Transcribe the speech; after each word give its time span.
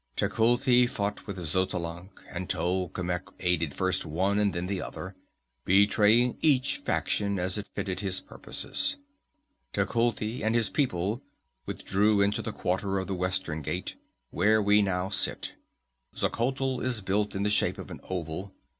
Tecuhltli 0.15 0.87
fought 0.89 1.27
with 1.27 1.37
Xotalanc, 1.37 2.09
and 2.31 2.49
Tolkemec 2.49 3.31
aided 3.39 3.75
first 3.75 4.03
one 4.03 4.39
and 4.39 4.51
then 4.51 4.65
the 4.65 4.81
other, 4.81 5.15
betraying 5.63 6.39
each 6.41 6.77
faction 6.77 7.37
as 7.37 7.59
it 7.59 7.69
fitted 7.75 7.99
his 7.99 8.19
purposes. 8.19 8.97
Tecuhltli 9.73 10.41
and 10.41 10.55
his 10.55 10.69
people 10.69 11.21
withdrew 11.67 12.19
into 12.19 12.41
the 12.41 12.51
quarter 12.51 12.97
of 12.97 13.05
the 13.05 13.13
western 13.13 13.61
gate, 13.61 13.93
where 14.31 14.59
we 14.59 14.81
now 14.81 15.09
sit. 15.09 15.53
Xuchotl 16.15 16.81
is 16.83 17.01
built 17.01 17.35
in 17.35 17.43
the 17.43 17.51
shape 17.51 17.77
of 17.77 17.91
an 17.91 17.99
oval. 18.09 18.55